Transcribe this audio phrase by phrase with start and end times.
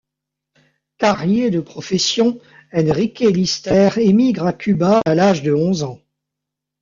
[0.97, 2.39] Carrier de profession,
[2.73, 6.01] Enrique Líster émigre à Cuba à l'âge de onze ans.